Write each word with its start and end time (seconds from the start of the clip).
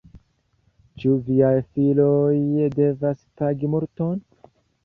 Ĉu 1.03 1.11
viaj 1.27 1.51
filoj 1.75 2.33
devas 2.81 3.23
pagi 3.43 3.73
multon? 3.75 4.19